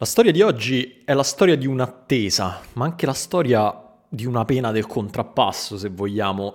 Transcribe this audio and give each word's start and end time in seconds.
La 0.00 0.06
storia 0.06 0.30
di 0.30 0.42
oggi 0.42 1.02
è 1.04 1.12
la 1.12 1.24
storia 1.24 1.56
di 1.56 1.66
un'attesa, 1.66 2.60
ma 2.74 2.84
anche 2.84 3.04
la 3.04 3.12
storia 3.12 3.96
di 4.08 4.26
una 4.26 4.44
pena 4.44 4.70
del 4.70 4.86
contrappasso, 4.86 5.76
se 5.76 5.88
vogliamo. 5.88 6.54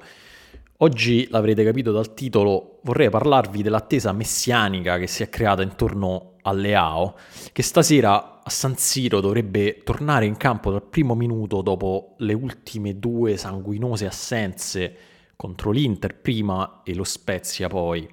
Oggi, 0.78 1.28
l'avrete 1.30 1.66
capito 1.66 1.92
dal 1.92 2.14
titolo, 2.14 2.80
vorrei 2.84 3.10
parlarvi 3.10 3.62
dell'attesa 3.62 4.14
messianica 4.14 4.98
che 4.98 5.08
si 5.08 5.24
è 5.24 5.30
creata 5.30 5.62
intorno 5.62 6.36
alle 6.44 6.74
AO, 6.74 7.16
che 7.52 7.64
stasera 7.64 8.42
a 8.42 8.50
San 8.50 8.78
Siro 8.78 9.20
dovrebbe 9.20 9.82
tornare 9.84 10.26
in 10.26 10.38
campo 10.38 10.72
dal 10.72 10.84
primo 10.84 11.14
minuto 11.14 11.62
dopo 11.62 12.16
le 12.20 12.34
ultime 12.34 12.98
due 12.98 13.36
sanguinose 13.36 14.06
assenze 14.06 14.96
contro 15.36 15.72
l'Inter 15.72 16.16
prima 16.16 16.80
e 16.86 16.96
lo 16.96 17.04
Spezia 17.04 17.68
poi. 17.68 18.08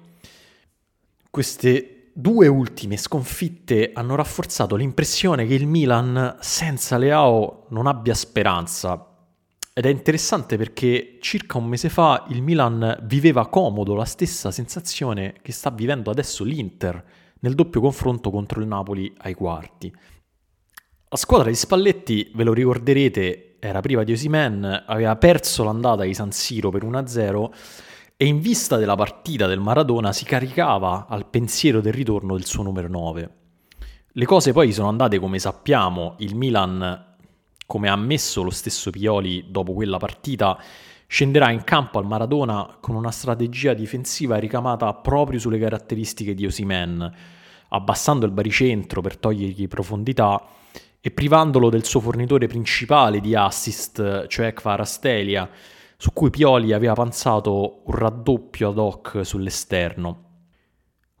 Queste 1.29 2.00
due 2.13 2.47
ultime 2.47 2.97
sconfitte 2.97 3.91
hanno 3.93 4.15
rafforzato 4.15 4.75
l'impressione 4.75 5.45
che 5.45 5.53
il 5.53 5.67
Milan 5.67 6.37
senza 6.39 6.97
Leao 6.97 7.65
non 7.69 7.87
abbia 7.87 8.13
speranza. 8.13 9.07
Ed 9.73 9.85
è 9.85 9.89
interessante 9.89 10.57
perché 10.57 11.17
circa 11.21 11.57
un 11.57 11.65
mese 11.65 11.89
fa 11.89 12.25
il 12.29 12.41
Milan 12.41 12.99
viveva 13.03 13.47
comodo 13.47 13.95
la 13.95 14.05
stessa 14.05 14.51
sensazione 14.51 15.35
che 15.41 15.51
sta 15.51 15.69
vivendo 15.69 16.11
adesso 16.11 16.43
l'Inter 16.43 17.03
nel 17.39 17.55
doppio 17.55 17.79
confronto 17.79 18.29
contro 18.29 18.59
il 18.59 18.67
Napoli 18.67 19.13
ai 19.19 19.33
quarti. 19.33 19.93
La 21.09 21.17
squadra 21.17 21.49
di 21.49 21.55
Spalletti, 21.55 22.31
ve 22.35 22.43
lo 22.43 22.53
ricorderete, 22.53 23.57
era 23.59 23.81
priva 23.81 24.03
di 24.03 24.11
Osimen, 24.11 24.83
aveva 24.85 25.15
perso 25.15 25.63
l'andata 25.63 26.03
di 26.03 26.13
San 26.13 26.31
Siro 26.31 26.69
per 26.69 26.83
1-0 26.83 27.49
e 28.21 28.25
in 28.25 28.39
vista 28.39 28.77
della 28.77 28.93
partita 28.93 29.47
del 29.47 29.59
Maradona 29.59 30.13
si 30.13 30.25
caricava 30.25 31.07
al 31.09 31.25
pensiero 31.25 31.81
del 31.81 31.91
ritorno 31.91 32.35
del 32.35 32.45
suo 32.45 32.61
numero 32.61 32.87
9. 32.87 33.29
Le 34.11 34.25
cose 34.25 34.51
poi 34.51 34.71
sono 34.71 34.89
andate 34.89 35.17
come 35.17 35.39
sappiamo, 35.39 36.13
il 36.19 36.35
Milan, 36.35 37.15
come 37.65 37.89
ha 37.89 37.93
ammesso 37.93 38.43
lo 38.43 38.51
stesso 38.51 38.91
Pioli 38.91 39.45
dopo 39.49 39.73
quella 39.73 39.97
partita, 39.97 40.55
scenderà 41.07 41.49
in 41.49 41.63
campo 41.63 41.97
al 41.97 42.05
Maradona 42.05 42.77
con 42.79 42.93
una 42.93 43.09
strategia 43.09 43.73
difensiva 43.73 44.37
ricamata 44.37 44.93
proprio 44.93 45.39
sulle 45.39 45.57
caratteristiche 45.57 46.35
di 46.35 46.45
Osimen, 46.45 47.11
abbassando 47.69 48.27
il 48.27 48.31
baricentro 48.33 49.01
per 49.01 49.17
togliergli 49.17 49.67
profondità 49.67 50.45
e 51.01 51.09
privandolo 51.09 51.71
del 51.71 51.85
suo 51.85 52.01
fornitore 52.01 52.45
principale 52.45 53.19
di 53.19 53.33
assist, 53.33 54.27
cioè 54.27 54.53
Kvarastelia, 54.53 55.49
su 56.01 56.13
cui 56.13 56.31
Pioli 56.31 56.73
aveva 56.73 56.93
pensato 56.93 57.81
un 57.85 57.93
raddoppio 57.93 58.69
ad 58.69 58.79
hoc 58.79 59.19
sull'esterno. 59.23 60.23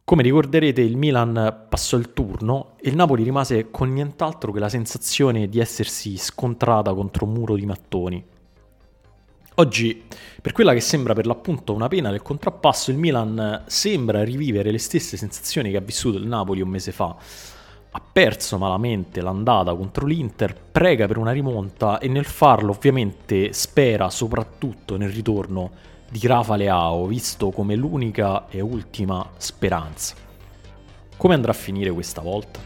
Come 0.03 0.23
ricorderete 0.23 0.81
il 0.81 0.97
Milan 0.97 1.67
passò 1.69 1.97
il 1.97 2.13
turno 2.13 2.73
e 2.81 2.89
il 2.89 2.95
Napoli 2.95 3.21
rimase 3.21 3.69
con 3.69 3.93
nient'altro 3.93 4.51
che 4.51 4.57
la 4.57 4.69
sensazione 4.69 5.47
di 5.49 5.59
essersi 5.59 6.17
scontrata 6.17 6.95
contro 6.95 7.25
un 7.25 7.33
muro 7.33 7.55
di 7.57 7.65
mattoni. 7.67 8.25
Oggi, 9.53 10.03
per 10.41 10.51
quella 10.51 10.73
che 10.73 10.79
sembra 10.79 11.13
per 11.13 11.27
l'appunto 11.27 11.75
una 11.75 11.87
pena 11.87 12.09
del 12.09 12.23
contrappasso, 12.23 12.89
il 12.89 12.97
Milan 12.97 13.65
sembra 13.67 14.23
rivivere 14.23 14.71
le 14.71 14.79
stesse 14.79 15.15
sensazioni 15.15 15.69
che 15.69 15.77
ha 15.77 15.81
vissuto 15.81 16.17
il 16.17 16.25
Napoli 16.25 16.59
un 16.59 16.69
mese 16.69 16.91
fa, 16.91 17.15
ha 17.93 18.01
perso 18.01 18.57
malamente 18.57 19.19
l'andata 19.21 19.75
contro 19.75 20.05
l'Inter, 20.05 20.55
prega 20.55 21.07
per 21.07 21.17
una 21.17 21.31
rimonta 21.31 21.99
e 21.99 22.07
nel 22.07 22.23
farlo 22.23 22.71
ovviamente 22.71 23.51
spera 23.51 24.09
soprattutto 24.09 24.95
nel 24.95 25.09
ritorno 25.09 25.71
di 26.09 26.25
Rafa 26.25 26.55
Leao, 26.55 27.05
visto 27.05 27.49
come 27.49 27.75
l'unica 27.75 28.47
e 28.47 28.61
ultima 28.61 29.29
speranza. 29.37 30.15
Come 31.17 31.33
andrà 31.33 31.51
a 31.51 31.55
finire 31.55 31.91
questa 31.91 32.21
volta? 32.21 32.59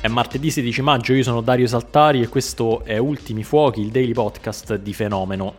È 0.00 0.08
martedì 0.08 0.52
16 0.52 0.82
maggio, 0.82 1.14
io 1.14 1.24
sono 1.24 1.40
Dario 1.40 1.66
Saltari 1.66 2.22
e 2.22 2.28
questo 2.28 2.84
è 2.84 2.96
Ultimi 2.98 3.42
Fuochi, 3.42 3.80
il 3.80 3.90
daily 3.90 4.12
podcast 4.12 4.76
di 4.76 4.94
Fenomeno. 4.94 5.54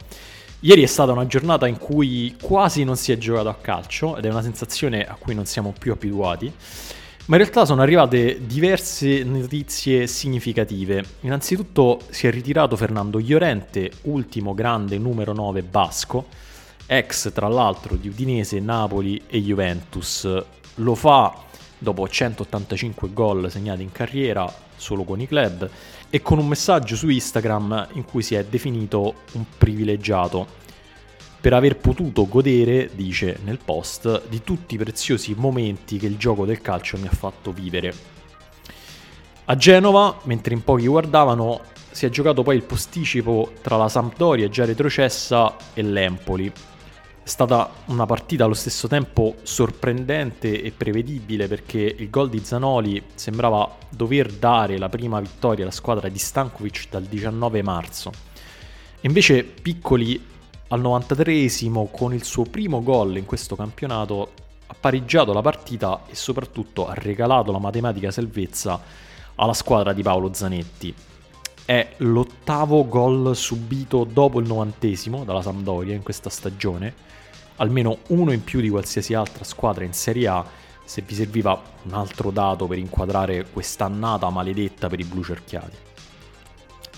Ieri 0.62 0.81
è 0.81 0.88
stata 0.88 1.12
una 1.12 1.28
giornata 1.28 1.68
in 1.68 1.78
cui 1.78 2.35
quasi 2.41 2.84
non 2.84 2.97
si 2.97 3.12
è 3.12 3.18
giocato 3.19 3.47
a 3.47 3.53
calcio 3.53 4.18
ed 4.18 4.25
è 4.25 4.29
una 4.29 4.41
sensazione 4.41 5.06
a 5.06 5.16
cui 5.19 5.35
non 5.35 5.45
siamo 5.45 5.72
più 5.78 5.91
abituati, 5.91 6.51
ma 7.25 7.35
in 7.35 7.41
realtà 7.44 7.63
sono 7.63 7.84
arrivate 7.84 8.40
diverse 8.44 9.23
notizie 9.23 10.07
significative. 10.07 11.06
Innanzitutto 11.22 12.00
si 12.09 12.25
è 12.25 12.31
ritirato 12.31 12.75
Fernando 12.75 13.19
Llorente, 13.19 13.91
ultimo 14.03 14.56
grande 14.56 14.97
numero 14.97 15.31
9 15.31 15.62
basco, 15.62 16.25
ex 16.88 17.31
tra 17.31 17.47
l'altro 17.47 17.95
di 17.95 18.07
Udinese, 18.07 18.59
Napoli 18.59 19.22
e 19.28 19.39
Juventus. 19.39 20.28
Lo 20.75 20.95
fa 20.95 21.45
dopo 21.77 22.07
185 22.07 23.13
gol 23.13 23.51
segnati 23.51 23.83
in 23.83 23.91
carriera 23.91 24.51
solo 24.75 25.03
con 25.03 25.19
i 25.19 25.27
club 25.27 25.69
e 26.09 26.21
con 26.21 26.39
un 26.39 26.47
messaggio 26.47 26.95
su 26.95 27.09
Instagram 27.09 27.89
in 27.93 28.05
cui 28.05 28.21
si 28.23 28.35
è 28.35 28.45
definito 28.45 29.15
un 29.33 29.45
privilegiato 29.57 30.65
per 31.39 31.53
aver 31.53 31.77
potuto 31.77 32.27
godere, 32.27 32.89
dice 32.93 33.39
nel 33.43 33.59
post, 33.63 34.27
di 34.27 34.41
tutti 34.43 34.75
i 34.75 34.77
preziosi 34.77 35.33
momenti 35.35 35.97
che 35.97 36.07
il 36.07 36.17
gioco 36.17 36.45
del 36.45 36.61
calcio 36.61 36.97
mi 36.97 37.07
ha 37.07 37.11
fatto 37.11 37.51
vivere. 37.51 37.94
A 39.45 39.55
Genova, 39.55 40.19
mentre 40.23 40.53
in 40.53 40.63
pochi 40.63 40.88
guardavano, 40.88 41.61
si 41.91 42.05
è 42.05 42.09
giocato 42.09 42.44
poi 42.44 42.55
il 42.55 42.63
posticipo 42.63 43.53
tra 43.61 43.77
la 43.77 43.88
Sampdoria 43.88 44.49
già 44.49 44.65
retrocessa 44.65 45.55
e 45.73 45.81
l'Empoli, 45.83 46.51
è 47.27 47.29
stata 47.29 47.69
una 47.88 48.05
partita 48.05 48.45
allo 48.45 48.53
stesso 48.53 48.88
tempo 48.88 49.35
sorprendente 49.43 50.61
e 50.61 50.71
prevedibile 50.71 51.49
perché 51.49 51.79
il 51.79 52.09
gol 52.09 52.29
di 52.29 52.39
Zanoli 52.41 53.03
sembrava 53.15 53.69
dover 53.89 54.31
dare 54.31 54.77
la 54.77 54.88
prima 54.88 55.19
vittoria 55.19 55.65
alla 55.65 55.73
squadra 55.73 56.07
di 56.07 56.17
Stankovic 56.17 56.88
dal 56.89 57.03
19 57.03 57.61
marzo. 57.63 58.11
Invece 59.01 59.43
Piccoli 59.43 60.25
al 60.69 60.79
93esimo 60.79 61.89
con 61.91 62.13
il 62.13 62.23
suo 62.23 62.43
primo 62.43 62.81
gol 62.81 63.17
in 63.17 63.25
questo 63.25 63.57
campionato 63.57 64.31
ha 64.67 64.75
pareggiato 64.79 65.33
la 65.33 65.41
partita 65.41 66.03
e 66.07 66.15
soprattutto 66.15 66.88
ha 66.88 66.94
regalato 66.94 67.51
la 67.51 67.59
matematica 67.59 68.09
salvezza 68.09 68.79
alla 69.35 69.53
squadra 69.53 69.91
di 69.91 70.01
Paolo 70.01 70.31
Zanetti. 70.31 70.95
È 71.67 71.95
l'ottavo 71.97 72.88
gol 72.88 73.35
subito 73.35 74.05
dopo 74.05 74.39
il 74.39 74.47
novantesimo 74.47 75.25
dalla 75.25 75.41
Sampdoria 75.41 75.94
in 75.94 76.01
questa 76.01 76.29
stagione 76.29 76.94
almeno 77.57 77.97
uno 78.07 78.31
in 78.31 78.41
più 78.41 78.61
di 78.61 78.69
qualsiasi 78.69 79.13
altra 79.13 79.44
squadra 79.44 79.83
in 79.83 79.91
Serie 79.91 80.27
A 80.27 80.45
se 80.85 81.01
vi 81.01 81.13
serviva 81.13 81.61
un 81.83 81.94
altro 81.94 82.31
dato 82.31 82.67
per 82.67 82.77
inquadrare 82.77 83.47
quest'annata 83.51 84.29
maledetta 84.29 84.88
per 84.88 85.01
i 85.01 85.03
blu 85.03 85.22
cerchiati. 85.22 85.75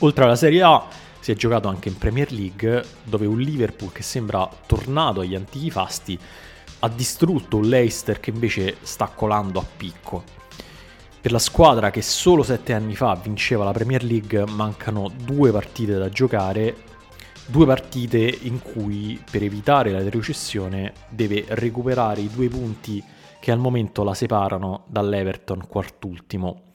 Oltre 0.01 0.23
alla 0.23 0.35
Serie 0.35 0.61
A 0.61 0.85
si 1.19 1.31
è 1.31 1.35
giocato 1.35 1.67
anche 1.67 1.89
in 1.89 1.97
Premier 1.97 2.31
League 2.31 2.85
dove 3.03 3.25
un 3.25 3.39
Liverpool 3.39 3.91
che 3.91 4.03
sembra 4.03 4.47
tornato 4.67 5.21
agli 5.21 5.33
antichi 5.33 5.71
fasti 5.71 6.19
ha 6.81 6.89
distrutto 6.89 7.57
un 7.57 7.67
Leicester 7.67 8.19
che 8.19 8.29
invece 8.29 8.77
sta 8.83 9.07
colando 9.07 9.59
a 9.59 9.65
picco. 9.65 10.37
Per 11.21 11.31
la 11.31 11.39
squadra 11.39 11.91
che 11.91 12.01
solo 12.01 12.43
sette 12.43 12.73
anni 12.73 12.95
fa 12.95 13.13
vinceva 13.15 13.65
la 13.65 13.71
Premier 13.71 14.03
League 14.03 14.45
mancano 14.45 15.11
due 15.25 15.51
partite 15.51 15.97
da 15.97 16.07
giocare 16.07 16.87
due 17.45 17.65
partite 17.65 18.19
in 18.19 18.61
cui 18.61 19.21
per 19.29 19.43
evitare 19.43 19.91
la 19.91 19.99
retrocessione 19.99 20.93
deve 21.09 21.43
recuperare 21.49 22.21
i 22.21 22.29
due 22.29 22.47
punti 22.47 23.03
che 23.39 23.51
al 23.51 23.57
momento 23.57 24.03
la 24.03 24.13
separano 24.13 24.83
dall'Everton 24.87 25.65
quartultimo. 25.67 26.71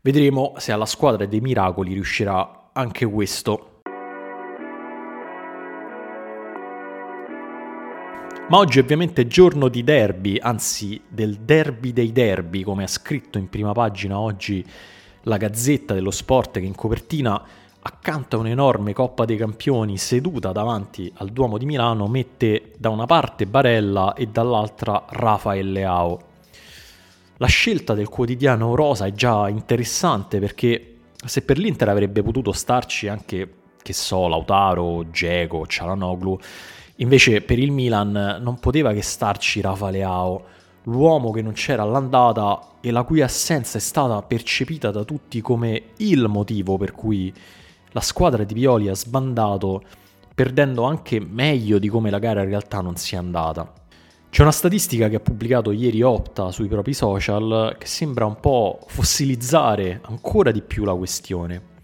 Vedremo 0.00 0.54
se 0.56 0.72
alla 0.72 0.86
squadra 0.86 1.26
dei 1.26 1.40
miracoli 1.40 1.92
riuscirà 1.92 2.70
anche 2.72 3.04
questo. 3.04 3.67
Ma 8.48 8.56
oggi 8.56 8.78
è 8.78 8.82
ovviamente 8.82 9.26
giorno 9.26 9.68
di 9.68 9.84
derby, 9.84 10.38
anzi 10.40 10.98
del 11.06 11.36
derby 11.36 11.92
dei 11.92 12.12
derby, 12.12 12.62
come 12.62 12.84
ha 12.84 12.86
scritto 12.86 13.36
in 13.36 13.50
prima 13.50 13.72
pagina 13.72 14.18
oggi 14.18 14.64
la 15.24 15.36
Gazzetta 15.36 15.92
dello 15.92 16.10
Sport 16.10 16.52
che 16.58 16.64
in 16.64 16.74
copertina 16.74 17.44
accanto 17.80 18.36
a 18.36 18.38
un'enorme 18.38 18.94
Coppa 18.94 19.26
dei 19.26 19.36
Campioni 19.36 19.98
seduta 19.98 20.52
davanti 20.52 21.12
al 21.16 21.28
Duomo 21.28 21.58
di 21.58 21.66
Milano, 21.66 22.06
mette 22.06 22.72
da 22.78 22.88
una 22.88 23.04
parte 23.04 23.44
Barella 23.44 24.14
e 24.14 24.28
dall'altra 24.28 25.04
Rafael 25.10 25.70
Leao. 25.70 26.20
La 27.36 27.48
scelta 27.48 27.92
del 27.92 28.08
quotidiano 28.08 28.74
rosa 28.74 29.04
è 29.04 29.12
già 29.12 29.46
interessante 29.50 30.38
perché 30.38 30.96
se 31.22 31.42
per 31.42 31.58
l'Inter 31.58 31.90
avrebbe 31.90 32.22
potuto 32.22 32.52
starci 32.52 33.08
anche, 33.08 33.56
che 33.82 33.92
so, 33.92 34.26
Lautaro, 34.26 35.10
Geco, 35.10 35.66
Cialanoglu, 35.66 36.40
invece 37.00 37.42
per 37.42 37.58
il 37.58 37.70
Milan 37.70 38.38
non 38.40 38.58
poteva 38.58 38.92
che 38.92 39.02
starci 39.02 39.60
Rafa 39.60 39.90
Leao, 39.90 40.44
l'uomo 40.84 41.30
che 41.30 41.42
non 41.42 41.52
c'era 41.52 41.82
all'andata 41.82 42.76
e 42.80 42.90
la 42.90 43.02
cui 43.02 43.20
assenza 43.20 43.78
è 43.78 43.80
stata 43.80 44.22
percepita 44.22 44.90
da 44.90 45.04
tutti 45.04 45.40
come 45.40 45.90
il 45.98 46.26
motivo 46.28 46.76
per 46.76 46.92
cui 46.92 47.32
la 47.92 48.00
squadra 48.00 48.44
di 48.44 48.54
Pioli 48.54 48.88
ha 48.88 48.94
sbandato 48.94 49.82
perdendo 50.34 50.84
anche 50.84 51.20
meglio 51.20 51.78
di 51.78 51.88
come 51.88 52.10
la 52.10 52.18
gara 52.18 52.42
in 52.42 52.48
realtà 52.48 52.80
non 52.80 52.96
sia 52.96 53.18
andata. 53.18 53.72
C'è 54.30 54.42
una 54.42 54.52
statistica 54.52 55.08
che 55.08 55.16
ha 55.16 55.20
pubblicato 55.20 55.72
ieri 55.72 56.02
Opta 56.02 56.52
sui 56.52 56.68
propri 56.68 56.92
social 56.92 57.76
che 57.78 57.86
sembra 57.86 58.26
un 58.26 58.38
po' 58.38 58.78
fossilizzare 58.86 60.00
ancora 60.04 60.50
di 60.50 60.62
più 60.62 60.84
la 60.84 60.94
questione. 60.94 61.76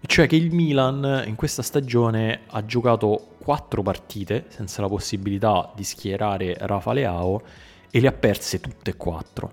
Cioè 0.00 0.26
che 0.26 0.36
il 0.36 0.52
Milan 0.52 1.24
in 1.26 1.34
questa 1.34 1.62
stagione 1.62 2.42
ha 2.46 2.64
giocato 2.64 3.29
4 3.50 3.82
partite 3.82 4.44
senza 4.50 4.80
la 4.80 4.86
possibilità 4.86 5.72
di 5.74 5.82
schierare 5.82 6.54
Rafa 6.56 6.92
Leao 6.92 7.42
e 7.90 7.98
le 7.98 8.06
ha 8.06 8.12
perse 8.12 8.60
tutte 8.60 8.90
e 8.90 8.96
4. 8.96 9.52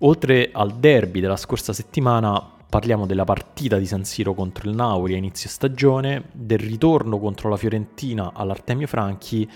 Oltre 0.00 0.50
al 0.52 0.74
derby 0.74 1.20
della 1.20 1.38
scorsa 1.38 1.72
settimana 1.72 2.46
parliamo 2.68 3.06
della 3.06 3.24
partita 3.24 3.78
di 3.78 3.86
San 3.86 4.04
Siro 4.04 4.34
contro 4.34 4.68
il 4.68 4.76
Nauri 4.76 5.14
a 5.14 5.16
inizio 5.16 5.48
stagione, 5.48 6.24
del 6.32 6.58
ritorno 6.58 7.18
contro 7.18 7.48
la 7.48 7.56
Fiorentina 7.56 8.32
all'Artemio 8.34 8.86
Franchi 8.86 9.50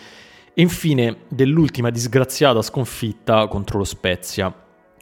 e 0.55 0.62
infine 0.62 1.25
dell'ultima 1.29 1.91
disgraziata 1.91 2.62
sconfitta 2.62 3.47
contro 3.49 3.76
lo 3.76 3.85
Spezia. 3.85 4.50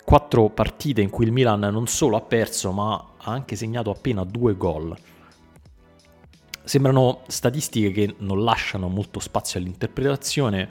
Quattro 0.02 0.48
partite 0.50 1.02
in 1.02 1.10
cui 1.10 1.26
il 1.26 1.30
Milan 1.30 1.60
non 1.60 1.86
solo 1.86 2.16
ha 2.16 2.20
perso, 2.20 2.72
ma 2.72 2.94
ha 3.16 3.30
anche 3.30 3.54
segnato 3.54 3.90
appena 3.90 4.24
due 4.24 4.56
gol. 4.56 4.92
Sembrano 6.66 7.20
statistiche 7.28 7.92
che 7.92 8.16
non 8.18 8.42
lasciano 8.42 8.88
molto 8.88 9.20
spazio 9.20 9.60
all'interpretazione, 9.60 10.68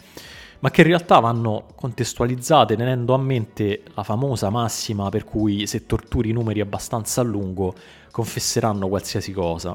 ma 0.59 0.69
che 0.69 0.81
in 0.81 0.87
realtà 0.87 1.19
vanno 1.19 1.67
contestualizzate 1.73 2.75
tenendo 2.75 3.13
a 3.13 3.17
mente 3.17 3.81
la 3.93 4.03
famosa 4.03 4.49
massima 4.49 5.07
per 5.07 5.23
cui 5.23 5.65
se 5.67 5.85
torturi 5.85 6.31
i 6.31 6.33
numeri 6.33 6.59
abbastanza 6.59 7.21
a 7.21 7.23
lungo 7.23 7.73
confesseranno 8.11 8.89
qualsiasi 8.89 9.31
cosa. 9.31 9.73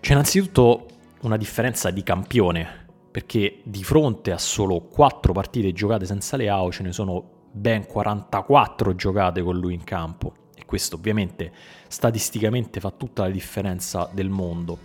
C'è 0.00 0.12
innanzitutto 0.12 0.86
una 1.20 1.36
differenza 1.36 1.90
di 1.90 2.02
campione 2.02 2.86
perché 3.10 3.60
di 3.62 3.84
fronte 3.84 4.32
a 4.32 4.38
solo 4.38 4.80
4 4.80 5.34
partite 5.34 5.74
giocate 5.74 6.06
senza 6.06 6.38
Leao 6.38 6.72
ce 6.72 6.82
ne 6.82 6.92
sono 6.92 7.22
ben 7.52 7.84
44 7.84 8.94
giocate 8.94 9.42
con 9.42 9.58
lui 9.58 9.74
in 9.74 9.84
campo 9.84 10.43
questo 10.74 10.96
ovviamente 10.96 11.52
statisticamente 11.86 12.80
fa 12.80 12.90
tutta 12.90 13.22
la 13.22 13.30
differenza 13.30 14.10
del 14.12 14.28
mondo. 14.28 14.76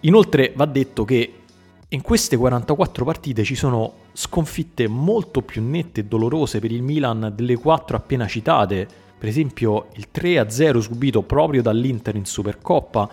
Inoltre 0.00 0.52
va 0.54 0.66
detto 0.66 1.06
che 1.06 1.38
in 1.88 2.02
queste 2.02 2.36
44 2.36 3.02
partite 3.02 3.44
ci 3.44 3.54
sono 3.54 3.94
sconfitte 4.12 4.86
molto 4.86 5.40
più 5.40 5.62
nette 5.62 6.00
e 6.00 6.04
dolorose 6.04 6.58
per 6.58 6.70
il 6.70 6.82
Milan 6.82 7.32
delle 7.34 7.56
4 7.56 7.96
appena 7.96 8.26
citate, 8.26 8.86
per 9.18 9.30
esempio 9.30 9.86
il 9.94 10.08
3-0 10.14 10.80
subito 10.80 11.22
proprio 11.22 11.62
dall'Inter 11.62 12.16
in 12.16 12.26
Supercoppa 12.26 13.08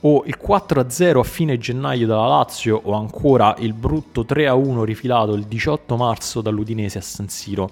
o 0.00 0.24
il 0.26 0.36
4-0 0.44 1.18
a 1.18 1.22
fine 1.22 1.58
gennaio 1.58 2.08
dalla 2.08 2.26
Lazio 2.26 2.80
o 2.82 2.94
ancora 2.94 3.54
il 3.60 3.72
brutto 3.72 4.22
3-1 4.22 4.82
rifilato 4.82 5.34
il 5.34 5.44
18 5.44 5.96
marzo 5.96 6.40
dall'Udinese 6.40 6.98
a 6.98 7.02
San 7.02 7.28
Siro. 7.28 7.70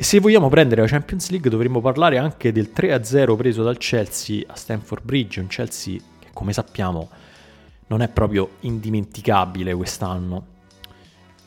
E 0.00 0.04
se 0.04 0.20
vogliamo 0.20 0.48
prendere 0.48 0.82
la 0.82 0.86
Champions 0.86 1.28
League 1.30 1.50
dovremmo 1.50 1.80
parlare 1.80 2.18
anche 2.18 2.52
del 2.52 2.70
3-0 2.72 3.34
preso 3.36 3.64
dal 3.64 3.78
Chelsea 3.78 4.44
a 4.46 4.54
Stamford 4.54 5.02
Bridge, 5.02 5.40
un 5.40 5.48
Chelsea 5.48 5.98
che 6.20 6.28
come 6.32 6.52
sappiamo 6.52 7.10
non 7.88 8.00
è 8.02 8.08
proprio 8.08 8.48
indimenticabile 8.60 9.74
quest'anno. 9.74 10.46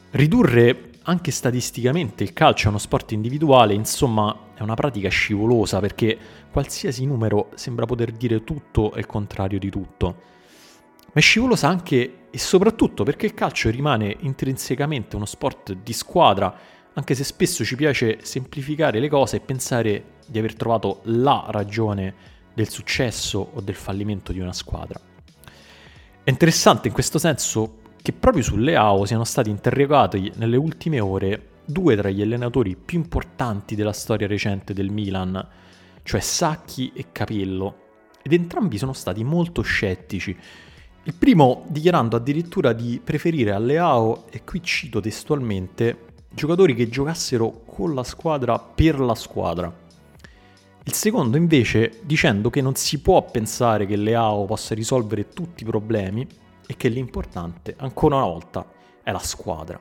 Ridurre 0.09 0.89
anche 1.03 1.31
statisticamente 1.31 2.23
il 2.23 2.33
calcio 2.33 2.65
è 2.65 2.69
uno 2.71 2.77
sport 2.77 3.13
individuale, 3.13 3.73
insomma 3.73 4.37
è 4.53 4.61
una 4.61 4.75
pratica 4.75 5.07
scivolosa 5.07 5.79
perché 5.79 6.17
qualsiasi 6.51 7.05
numero 7.05 7.51
sembra 7.55 7.85
poter 7.85 8.11
dire 8.11 8.43
tutto 8.43 8.91
e 8.91 8.99
il 8.99 9.05
contrario 9.05 9.59
di 9.59 9.69
tutto. 9.69 10.07
Ma 11.05 11.13
è 11.13 11.21
scivolosa 11.21 11.69
anche 11.69 12.25
e 12.29 12.37
soprattutto 12.37 13.05
perché 13.05 13.27
il 13.27 13.33
calcio 13.33 13.69
rimane 13.69 14.13
intrinsecamente 14.19 15.15
uno 15.15 15.23
sport 15.23 15.71
di 15.71 15.93
squadra, 15.93 16.53
anche 16.93 17.15
se 17.15 17.23
spesso 17.23 17.63
ci 17.63 17.75
piace 17.75 18.19
semplificare 18.21 18.99
le 18.99 19.09
cose 19.09 19.37
e 19.37 19.39
pensare 19.39 20.03
di 20.27 20.39
aver 20.39 20.55
trovato 20.55 21.01
la 21.03 21.45
ragione 21.49 22.13
del 22.53 22.69
successo 22.69 23.51
o 23.53 23.61
del 23.61 23.75
fallimento 23.75 24.31
di 24.31 24.39
una 24.39 24.53
squadra. 24.53 24.99
È 26.23 26.29
interessante 26.29 26.87
in 26.87 26.93
questo 26.93 27.17
senso 27.17 27.79
che 28.01 28.13
proprio 28.13 28.43
sulle 28.43 28.75
AO 28.75 29.05
siano 29.05 29.23
stati 29.23 29.49
interrogati 29.49 30.31
nelle 30.35 30.57
ultime 30.57 30.99
ore 30.99 31.49
due 31.65 31.95
tra 31.95 32.09
gli 32.09 32.21
allenatori 32.21 32.75
più 32.75 32.97
importanti 32.97 33.75
della 33.75 33.93
storia 33.93 34.27
recente 34.27 34.73
del 34.73 34.89
Milan, 34.89 35.47
cioè 36.03 36.19
Sacchi 36.19 36.91
e 36.93 37.07
Capello, 37.11 37.77
ed 38.21 38.33
entrambi 38.33 38.77
sono 38.77 38.93
stati 38.93 39.23
molto 39.23 39.61
scettici. 39.61 40.35
Il 41.03 41.15
primo 41.15 41.65
dichiarando 41.69 42.15
addirittura 42.15 42.73
di 42.73 42.99
preferire 43.03 43.51
alle 43.51 43.77
AO, 43.77 44.25
e 44.29 44.43
qui 44.43 44.61
cito 44.61 44.99
testualmente, 44.99 46.09
giocatori 46.33 46.73
che 46.73 46.89
giocassero 46.89 47.63
con 47.65 47.93
la 47.93 48.03
squadra 48.03 48.57
per 48.57 48.99
la 48.99 49.15
squadra. 49.15 49.71
Il 50.83 50.93
secondo 50.93 51.37
invece 51.37 51.99
dicendo 52.03 52.49
che 52.49 52.61
non 52.61 52.75
si 52.75 52.99
può 52.99 53.23
pensare 53.23 53.85
che 53.85 53.95
Leao 53.95 54.45
possa 54.45 54.73
risolvere 54.73 55.29
tutti 55.29 55.63
i 55.63 55.65
problemi 55.65 56.27
e 56.65 56.75
che 56.75 56.87
l'importante, 56.87 57.75
ancora 57.77 58.15
una 58.15 58.25
volta, 58.25 58.65
è 59.03 59.11
la 59.11 59.19
squadra. 59.19 59.79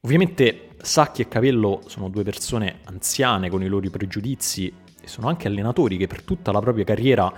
Ovviamente 0.00 0.70
Sacchi 0.80 1.22
e 1.22 1.28
Capello 1.28 1.82
sono 1.86 2.08
due 2.08 2.22
persone 2.22 2.80
anziane 2.84 3.50
con 3.50 3.62
i 3.62 3.68
loro 3.68 3.90
pregiudizi 3.90 4.72
e 5.00 5.06
sono 5.06 5.28
anche 5.28 5.48
allenatori 5.48 5.96
che 5.96 6.06
per 6.06 6.22
tutta 6.22 6.52
la 6.52 6.60
propria 6.60 6.84
carriera 6.84 7.32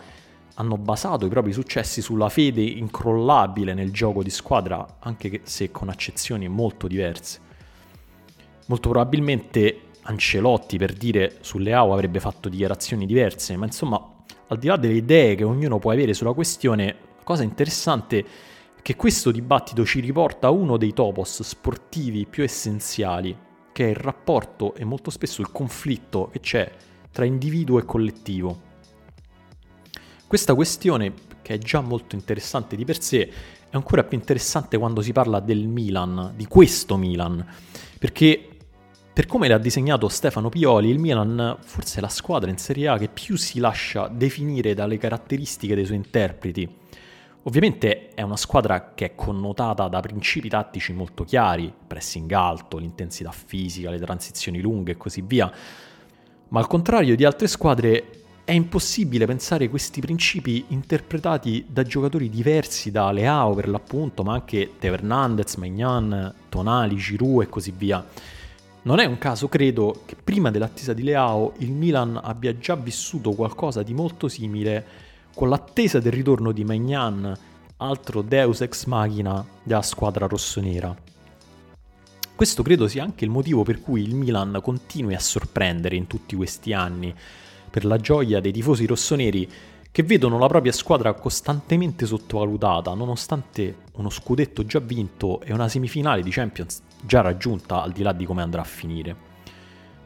hanno 0.55 0.77
basato 0.77 1.27
i 1.27 1.31
propri 1.31 1.53
successi 1.53 2.01
sulla 2.01 2.29
fede 2.29 2.63
incrollabile 2.63 3.75
nel 3.75 3.91
gioco 3.91 4.23
di 4.23 4.31
squadra, 4.31 4.99
anche 5.01 5.41
se 5.43 5.71
con 5.71 5.89
accezioni 5.89 6.49
molto 6.49 6.87
diverse. 6.87 7.41
Molto 8.67 8.89
probabilmente 8.89 9.81
Ancelotti, 10.03 10.77
per 10.77 10.93
dire, 10.93 11.37
sulle 11.41 11.73
AO 11.73 11.93
avrebbe 11.93 12.21
fatto 12.21 12.49
dichiarazioni 12.49 13.07
diverse, 13.07 13.57
ma 13.57 13.67
insomma, 13.67 14.15
al 14.49 14.59
di 14.59 14.67
là 14.67 14.77
delle 14.77 14.95
idee 14.95 15.35
che 15.35 15.45
ognuno 15.45 15.79
può 15.79 15.91
avere 15.93 16.13
sulla 16.13 16.33
questione, 16.33 16.97
la 17.17 17.25
cosa 17.25 17.43
interessante 17.43 18.19
è 18.19 18.25
che 18.83 18.97
questo 18.97 19.31
dibattito 19.31 19.85
ci 19.85 20.01
riporta 20.01 20.49
a 20.49 20.51
uno 20.51 20.77
dei 20.77 20.93
topos 20.93 21.43
sportivi 21.43 22.27
più 22.27 22.43
essenziali, 22.43 23.37
che 23.73 23.87
è 23.87 23.89
il 23.89 23.97
rapporto 23.97 24.75
e 24.75 24.85
molto 24.85 25.11
spesso 25.11 25.41
il 25.41 25.51
conflitto 25.51 26.29
che 26.31 26.41
c'è 26.41 26.71
tra 27.11 27.25
individuo 27.25 27.79
e 27.79 27.85
collettivo. 27.85 28.61
Questa 30.27 30.55
questione, 30.55 31.13
che 31.41 31.55
è 31.55 31.59
già 31.59 31.81
molto 31.81 32.15
interessante 32.15 32.77
di 32.77 32.85
per 32.85 33.01
sé, 33.01 33.21
è 33.71 33.77
ancora 33.77 34.05
più 34.05 34.19
interessante 34.19 34.77
quando 34.77 35.01
si 35.01 35.13
parla 35.13 35.41
del 35.41 35.67
Milan, 35.67 36.33
di 36.37 36.47
questo 36.47 36.97
Milan, 36.97 37.45
perché 37.99 38.54
per 39.15 39.27
come 39.27 39.49
l'ha 39.49 39.59
disegnato 39.59 40.09
Stefano 40.09 40.51
Pioli, 40.51 40.91
il 40.91 40.99
Milan 40.99 41.57
forse 41.61 41.99
è 41.99 42.01
la 42.03 42.09
squadra 42.09 42.51
in 42.51 42.59
Serie 42.59 42.89
A 42.89 42.99
che 42.99 43.09
più 43.09 43.37
si 43.37 43.61
lascia 43.61 44.09
definire 44.09 44.75
dalle 44.75 44.99
caratteristiche 44.99 45.75
dei 45.75 45.87
suoi 45.87 45.97
interpreti 45.97 46.83
Ovviamente 47.47 48.09
è 48.15 48.23
una 48.23 48.39
squadra 48.39 48.93
che 48.95 49.05
è 49.05 49.15
connotata 49.15 49.87
da 49.89 50.01
principi 50.01 50.49
tattici 50.49 50.95
molto 50.95 51.25
chiari, 51.25 51.71
pressing 51.87 52.31
alto, 52.33 52.79
l'intensità 52.79 53.31
fisica, 53.33 53.91
le 53.91 53.99
transizioni 53.99 54.61
lunghe 54.61 54.93
e 54.93 54.97
così 54.97 55.21
via, 55.21 55.53
ma 56.49 56.61
al 56.61 56.67
contrario 56.67 57.15
di 57.15 57.25
altre 57.25 57.47
squadre 57.47 58.23
è 58.45 58.53
impossibile 58.53 59.27
pensare 59.27 59.69
questi 59.69 60.01
principi 60.01 60.65
interpretati 60.69 61.67
da 61.69 61.83
giocatori 61.83 62.31
diversi 62.31 62.91
da 62.91 63.13
Leao 63.13 63.53
per 63.53 63.69
l'appunto, 63.69 64.23
ma 64.23 64.33
anche 64.33 64.73
Teo 64.79 64.95
Hernandez, 64.95 65.57
Magnan, 65.57 66.35
Tonali, 66.49 66.97
Giroud 66.97 67.43
e 67.43 67.49
così 67.51 67.75
via. 67.77 68.03
Non 68.85 68.99
è 68.99 69.07
un 69.07 69.17
caso, 69.17 69.49
credo, 69.49 70.03
che 70.05 70.15
prima 70.15 70.51
dell'attesa 70.51 70.93
di 70.93 71.03
Leao 71.03 71.55
il 71.59 71.73
Milan 71.73 72.21
abbia 72.23 72.59
già 72.59 72.75
vissuto 72.75 73.31
qualcosa 73.33 73.83
di 73.83 73.95
molto 73.95 74.29
simile 74.29 74.85
con 75.35 75.49
l'attesa 75.49 76.01
del 76.01 76.13
ritorno 76.13 76.53
di 76.53 76.65
Magnan, 76.65 77.35
altro 77.79 78.21
deus 78.21 78.61
ex 78.61 78.85
machina 78.85 79.43
della 79.63 79.81
squadra 79.81 80.27
rossonera. 80.27 80.95
Questo 82.35 82.63
credo 82.63 82.87
sia 82.87 83.03
anche 83.03 83.25
il 83.25 83.31
motivo 83.31 83.63
per 83.63 83.81
cui 83.81 84.03
il 84.03 84.15
Milan 84.15 84.61
continui 84.63 85.15
a 85.15 85.21
sorprendere 85.21 85.97
in 85.97 86.07
tutti 86.07 86.37
questi 86.37 86.75
anni, 86.75 87.15
per 87.71 87.87
la 87.87 87.97
gioia 87.97 88.39
dei 88.41 88.53
tifosi 88.53 88.85
rossoneri 88.85 89.51
che 89.91 90.03
vedono 90.03 90.37
la 90.37 90.47
propria 90.47 90.73
squadra 90.73 91.15
costantemente 91.15 92.05
sottovalutata, 92.05 92.93
nonostante 92.93 93.77
uno 93.95 94.11
scudetto 94.11 94.67
già 94.67 94.81
vinto 94.81 95.41
e 95.41 95.55
una 95.55 95.71
semifinale 95.71 96.21
di 96.21 96.31
Champions 96.31 96.83
già 97.05 97.21
raggiunta 97.21 97.83
al 97.83 97.93
di 97.93 98.03
là 98.03 98.13
di 98.13 98.25
come 98.25 98.43
andrà 98.43 98.63
a 98.63 98.65
finire. 98.65 99.17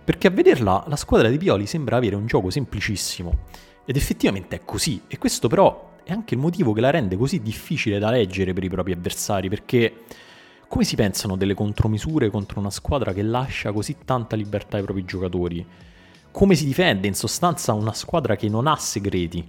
Perché 0.04 0.26
a 0.26 0.30
vederla 0.30 0.84
la 0.86 0.96
squadra 0.96 1.28
di 1.28 1.38
Pioli 1.38 1.66
sembra 1.66 1.96
avere 1.96 2.16
un 2.16 2.26
gioco 2.26 2.50
semplicissimo 2.50 3.44
ed 3.84 3.96
effettivamente 3.96 4.56
è 4.56 4.64
così, 4.64 5.02
e 5.06 5.18
questo 5.18 5.48
però 5.48 5.96
è 6.02 6.12
anche 6.12 6.34
il 6.34 6.40
motivo 6.40 6.72
che 6.72 6.80
la 6.80 6.90
rende 6.90 7.16
così 7.16 7.40
difficile 7.42 7.98
da 7.98 8.10
leggere 8.10 8.52
per 8.52 8.64
i 8.64 8.68
propri 8.68 8.92
avversari, 8.92 9.48
perché 9.48 10.04
come 10.66 10.84
si 10.84 10.96
pensano 10.96 11.36
delle 11.36 11.54
contromisure 11.54 12.30
contro 12.30 12.60
una 12.60 12.70
squadra 12.70 13.12
che 13.12 13.22
lascia 13.22 13.72
così 13.72 13.96
tanta 14.04 14.36
libertà 14.36 14.76
ai 14.76 14.82
propri 14.82 15.04
giocatori? 15.04 15.66
Come 16.30 16.54
si 16.54 16.66
difende 16.66 17.06
in 17.06 17.14
sostanza 17.14 17.72
una 17.72 17.94
squadra 17.94 18.36
che 18.36 18.48
non 18.48 18.66
ha 18.66 18.76
segreti? 18.76 19.46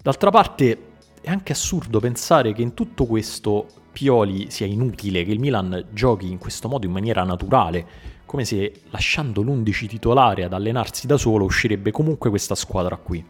D'altra 0.00 0.30
parte, 0.30 0.91
è 1.22 1.30
anche 1.30 1.52
assurdo 1.52 2.00
pensare 2.00 2.52
che 2.52 2.62
in 2.62 2.74
tutto 2.74 3.06
questo 3.06 3.66
Pioli 3.92 4.50
sia 4.50 4.66
inutile, 4.66 5.24
che 5.24 5.30
il 5.30 5.38
Milan 5.38 5.86
giochi 5.92 6.30
in 6.30 6.38
questo 6.38 6.68
modo 6.68 6.86
in 6.86 6.92
maniera 6.92 7.22
naturale, 7.22 7.86
come 8.26 8.44
se 8.44 8.82
lasciando 8.90 9.42
l'11 9.42 9.86
titolare 9.86 10.44
ad 10.44 10.52
allenarsi 10.52 11.06
da 11.06 11.16
solo 11.16 11.44
uscirebbe 11.44 11.92
comunque 11.92 12.28
questa 12.28 12.56
squadra 12.56 12.96
qui. 12.96 13.24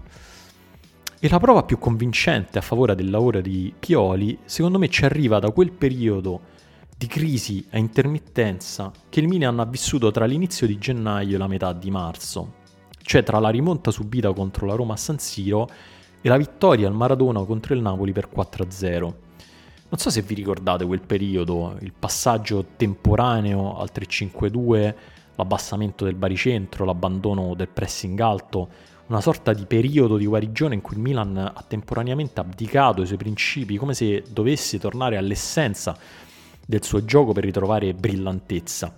E 1.20 1.28
la 1.28 1.38
prova 1.38 1.64
più 1.64 1.78
convincente 1.78 2.58
a 2.58 2.62
favore 2.62 2.94
del 2.94 3.11
lavoro 3.11 3.40
di 3.40 3.75
Pioli, 3.78 4.38
secondo 4.44 4.78
me, 4.78 4.88
ci 4.88 5.04
arriva 5.04 5.38
da 5.38 5.50
quel 5.50 5.70
periodo 5.70 6.40
di 6.96 7.06
crisi 7.06 7.66
a 7.72 7.78
intermittenza 7.78 8.90
che 9.08 9.20
il 9.20 9.28
Milan 9.28 9.61
ha 9.61 9.66
vissuto 9.66 10.11
tra 10.11 10.25
l'inizio 10.25 10.66
di 10.66 10.78
gennaio 10.78 11.34
e 11.34 11.38
la 11.38 11.46
metà 11.46 11.72
di 11.72 11.90
marzo, 11.90 12.54
cioè 13.02 13.22
tra 13.22 13.38
la 13.38 13.50
rimonta 13.50 13.90
subita 13.90 14.32
contro 14.32 14.66
la 14.66 14.75
Roma 14.75 14.94
a 14.94 14.96
San 14.96 15.18
Siro 15.18 15.68
e 16.23 16.29
la 16.29 16.37
vittoria 16.37 16.87
al 16.87 16.95
Maradona 16.95 17.43
contro 17.45 17.75
il 17.75 17.83
Napoli 17.83 18.12
per 18.12 18.29
4-0. 18.35 19.00
Non 19.00 20.00
so 20.00 20.09
se 20.09 20.23
vi 20.23 20.35
ricordate 20.35 20.87
quel 20.87 21.02
periodo, 21.02 21.76
il 21.81 21.93
passaggio 21.93 22.64
temporaneo 22.76 23.76
al 23.76 23.91
3-5-2, 23.93 24.95
l'abbassamento 25.35 26.05
del 26.05 26.14
baricentro, 26.14 26.87
l'abbandono 26.87 27.55
del 27.55 27.69
pressing 27.69 28.19
alto, 28.21 28.69
una 29.09 29.21
sorta 29.21 29.52
di 29.52 29.67
periodo 29.67 30.17
di 30.17 30.25
guarigione 30.25 30.75
in 30.75 30.81
cui 30.81 30.97
il 30.97 31.02
Milan 31.02 31.37
ha 31.37 31.64
temporaneamente 31.67 32.41
abdicato 32.41 33.02
i 33.02 33.07
suoi 33.07 33.19
principi, 33.19 33.76
come 33.76 33.93
se 33.93 34.23
dovesse 34.31 34.79
tornare 34.79 35.19
all'essenza 35.19 35.95
del 36.64 36.83
suo 36.83 37.05
gioco 37.05 37.33
per 37.33 37.45
ritrovare 37.45 37.93
brillantezza. 37.93 38.97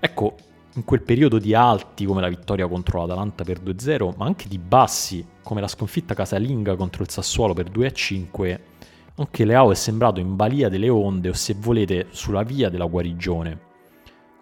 Ecco, 0.00 0.36
in 0.74 0.84
quel 0.84 1.02
periodo 1.02 1.38
di 1.38 1.54
alti 1.54 2.06
come 2.06 2.20
la 2.20 2.28
vittoria 2.28 2.66
contro 2.66 3.00
l'Atalanta 3.00 3.44
per 3.44 3.60
2-0, 3.60 4.14
ma 4.16 4.24
anche 4.24 4.48
di 4.48 4.58
bassi 4.58 5.24
come 5.42 5.60
la 5.60 5.68
sconfitta 5.68 6.14
casalinga 6.14 6.76
contro 6.76 7.02
il 7.02 7.10
Sassuolo 7.10 7.52
per 7.52 7.70
2-5, 7.70 8.58
anche 9.16 9.44
Leao 9.44 9.70
è 9.70 9.74
sembrato 9.74 10.20
in 10.20 10.36
balia 10.36 10.70
delle 10.70 10.88
onde 10.88 11.28
o 11.28 11.34
se 11.34 11.54
volete 11.58 12.06
sulla 12.10 12.42
via 12.42 12.70
della 12.70 12.86
guarigione. 12.86 13.70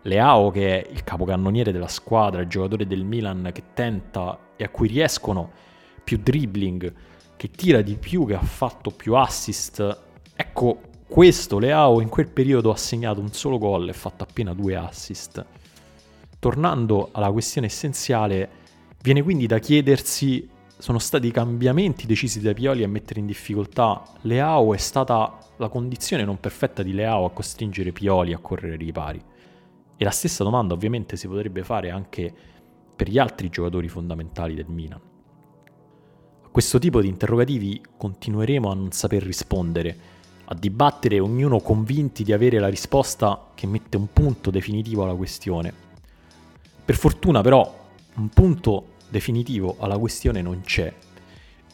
Leao 0.02 0.50
che 0.50 0.80
è 0.80 0.90
il 0.90 1.02
capocannoniere 1.02 1.72
della 1.72 1.88
squadra, 1.88 2.40
il 2.40 2.48
giocatore 2.48 2.86
del 2.86 3.04
Milan 3.04 3.50
che 3.52 3.64
tenta 3.74 4.38
e 4.56 4.64
a 4.64 4.68
cui 4.68 4.86
riescono 4.86 5.50
più 6.04 6.18
dribbling, 6.22 6.94
che 7.36 7.50
tira 7.50 7.82
di 7.82 7.96
più, 7.96 8.24
che 8.26 8.34
ha 8.34 8.42
fatto 8.42 8.90
più 8.90 9.14
assist. 9.14 9.98
Ecco, 10.34 10.80
questo 11.06 11.58
Leao 11.58 12.00
in 12.00 12.08
quel 12.08 12.28
periodo 12.28 12.70
ha 12.70 12.76
segnato 12.76 13.20
un 13.20 13.32
solo 13.32 13.58
gol 13.58 13.88
e 13.88 13.92
fatto 13.92 14.22
appena 14.22 14.54
due 14.54 14.76
assist. 14.76 15.44
Tornando 16.40 17.10
alla 17.12 17.30
questione 17.30 17.66
essenziale, 17.66 18.48
viene 19.02 19.22
quindi 19.22 19.46
da 19.46 19.58
chiedersi 19.58 20.48
sono 20.78 20.98
stati 20.98 21.26
i 21.26 21.30
cambiamenti 21.30 22.06
decisi 22.06 22.40
da 22.40 22.54
Pioli 22.54 22.82
a 22.82 22.88
mettere 22.88 23.20
in 23.20 23.26
difficoltà 23.26 24.02
Leao 24.22 24.72
è 24.72 24.78
stata 24.78 25.38
la 25.58 25.68
condizione 25.68 26.24
non 26.24 26.40
perfetta 26.40 26.82
di 26.82 26.94
Leao 26.94 27.26
a 27.26 27.30
costringere 27.30 27.92
Pioli 27.92 28.32
a 28.32 28.38
correre 28.38 28.76
ripari. 28.76 29.22
E 29.98 30.02
la 30.02 30.10
stessa 30.10 30.42
domanda 30.42 30.72
ovviamente 30.72 31.18
si 31.18 31.28
potrebbe 31.28 31.62
fare 31.62 31.90
anche 31.90 32.32
per 32.96 33.10
gli 33.10 33.18
altri 33.18 33.50
giocatori 33.50 33.90
fondamentali 33.90 34.54
del 34.54 34.68
Milan. 34.68 35.00
A 36.42 36.48
questo 36.48 36.78
tipo 36.78 37.02
di 37.02 37.08
interrogativi 37.08 37.82
continueremo 37.98 38.70
a 38.70 38.74
non 38.74 38.92
saper 38.92 39.22
rispondere 39.22 40.18
a 40.46 40.54
dibattere 40.54 41.20
ognuno 41.20 41.60
convinti 41.60 42.24
di 42.24 42.32
avere 42.32 42.58
la 42.58 42.68
risposta 42.68 43.50
che 43.54 43.66
mette 43.66 43.98
un 43.98 44.10
punto 44.10 44.50
definitivo 44.50 45.04
alla 45.04 45.14
questione. 45.14 45.89
Per 46.90 46.98
fortuna 46.98 47.40
però 47.40 47.88
un 48.16 48.30
punto 48.30 48.94
definitivo 49.08 49.76
alla 49.78 49.96
questione 49.96 50.42
non 50.42 50.62
c'è 50.62 50.92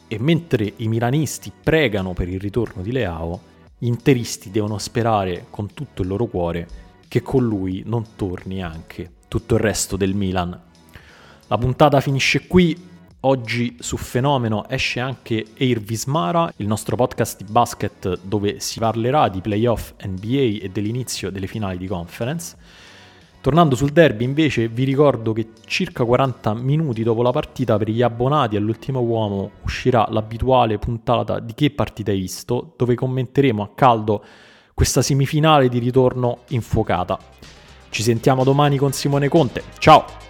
e 0.08 0.18
mentre 0.20 0.74
i 0.76 0.88
milanisti 0.88 1.50
pregano 1.58 2.12
per 2.12 2.28
il 2.28 2.38
ritorno 2.38 2.82
di 2.82 2.92
Leao, 2.92 3.40
gli 3.78 3.86
interisti 3.86 4.50
devono 4.50 4.76
sperare 4.76 5.46
con 5.48 5.72
tutto 5.72 6.02
il 6.02 6.08
loro 6.08 6.26
cuore 6.26 6.68
che 7.08 7.22
con 7.22 7.46
lui 7.46 7.82
non 7.86 8.04
torni 8.14 8.62
anche 8.62 9.12
tutto 9.26 9.54
il 9.54 9.60
resto 9.62 9.96
del 9.96 10.12
Milan. 10.12 10.60
La 11.46 11.56
puntata 11.56 11.98
finisce 12.00 12.46
qui, 12.46 12.78
Oggi 13.20 13.78
su 13.80 13.96
Fenomeno 13.96 14.68
esce 14.68 15.00
anche 15.00 15.46
Air 15.58 15.80
Vismara, 15.80 16.52
il 16.56 16.66
nostro 16.66 16.94
podcast 16.94 17.42
di 17.42 17.50
basket 17.50 18.18
dove 18.20 18.60
si 18.60 18.80
parlerà 18.80 19.30
di 19.30 19.40
playoff 19.40 19.94
NBA 19.98 20.62
e 20.62 20.70
dell'inizio 20.70 21.30
delle 21.30 21.46
finali 21.46 21.78
di 21.78 21.86
conference. 21.86 22.84
Tornando 23.46 23.76
sul 23.76 23.92
derby 23.92 24.24
invece 24.24 24.66
vi 24.66 24.82
ricordo 24.82 25.32
che 25.32 25.50
circa 25.66 26.02
40 26.02 26.52
minuti 26.54 27.04
dopo 27.04 27.22
la 27.22 27.30
partita 27.30 27.76
per 27.78 27.90
gli 27.90 28.02
abbonati 28.02 28.56
all'ultimo 28.56 28.98
uomo 28.98 29.52
uscirà 29.62 30.04
l'abituale 30.10 30.78
puntata 30.78 31.38
di 31.38 31.54
Che 31.54 31.70
partita 31.70 32.10
hai 32.10 32.18
visto 32.18 32.72
dove 32.76 32.96
commenteremo 32.96 33.62
a 33.62 33.70
caldo 33.72 34.24
questa 34.74 35.00
semifinale 35.00 35.68
di 35.68 35.78
ritorno 35.78 36.38
infuocata. 36.48 37.16
Ci 37.88 38.02
sentiamo 38.02 38.42
domani 38.42 38.78
con 38.78 38.90
Simone 38.90 39.28
Conte, 39.28 39.62
ciao! 39.78 40.25